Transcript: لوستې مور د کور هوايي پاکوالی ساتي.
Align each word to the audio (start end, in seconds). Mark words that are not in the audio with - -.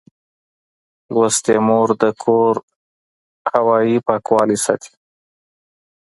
لوستې 1.13 1.55
مور 1.67 1.89
د 2.01 2.03
کور 2.23 2.55
هوايي 3.53 3.97
پاکوالی 4.07 4.57
ساتي. 4.65 4.93